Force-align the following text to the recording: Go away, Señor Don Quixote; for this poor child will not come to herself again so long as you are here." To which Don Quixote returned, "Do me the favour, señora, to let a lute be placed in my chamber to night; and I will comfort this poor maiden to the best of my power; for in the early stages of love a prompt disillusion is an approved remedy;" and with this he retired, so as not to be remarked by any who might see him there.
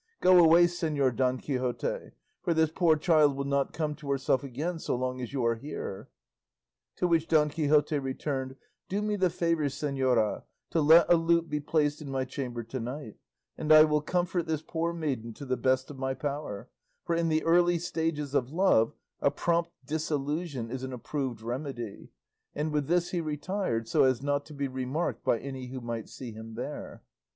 Go 0.19 0.43
away, 0.43 0.63
Señor 0.65 1.15
Don 1.15 1.37
Quixote; 1.37 2.13
for 2.41 2.55
this 2.55 2.71
poor 2.73 2.95
child 2.95 3.35
will 3.35 3.45
not 3.45 3.71
come 3.71 3.93
to 3.93 4.09
herself 4.09 4.43
again 4.43 4.79
so 4.79 4.95
long 4.95 5.21
as 5.21 5.31
you 5.31 5.45
are 5.45 5.53
here." 5.53 6.09
To 6.95 7.07
which 7.07 7.27
Don 7.27 7.49
Quixote 7.51 7.99
returned, 7.99 8.55
"Do 8.89 9.03
me 9.03 9.15
the 9.15 9.29
favour, 9.29 9.65
señora, 9.65 10.41
to 10.71 10.81
let 10.81 11.13
a 11.13 11.15
lute 11.17 11.51
be 11.51 11.59
placed 11.59 12.01
in 12.01 12.09
my 12.09 12.25
chamber 12.25 12.63
to 12.63 12.79
night; 12.79 13.17
and 13.59 13.71
I 13.71 13.83
will 13.83 14.01
comfort 14.01 14.47
this 14.47 14.63
poor 14.63 14.91
maiden 14.91 15.35
to 15.35 15.45
the 15.45 15.55
best 15.55 15.91
of 15.91 15.99
my 15.99 16.15
power; 16.15 16.67
for 17.05 17.13
in 17.15 17.29
the 17.29 17.43
early 17.43 17.77
stages 17.77 18.33
of 18.33 18.51
love 18.51 18.95
a 19.19 19.29
prompt 19.29 19.69
disillusion 19.85 20.71
is 20.71 20.81
an 20.81 20.93
approved 20.93 21.43
remedy;" 21.43 22.09
and 22.55 22.71
with 22.73 22.87
this 22.87 23.11
he 23.11 23.21
retired, 23.21 23.87
so 23.87 24.05
as 24.05 24.23
not 24.23 24.47
to 24.47 24.55
be 24.55 24.67
remarked 24.67 25.23
by 25.23 25.37
any 25.37 25.67
who 25.67 25.79
might 25.79 26.09
see 26.09 26.31
him 26.31 26.55
there. 26.55 27.03